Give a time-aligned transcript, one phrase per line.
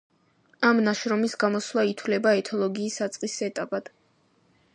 [0.69, 3.95] ამ ნაშრომის გამოსვლა ითვლება ეთოლოგიის საწყის ეტაპად.